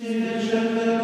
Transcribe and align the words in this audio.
Niech 0.00 0.97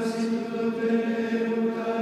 Santa 0.00 1.93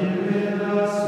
Give 0.00 0.62
us. 0.62 0.99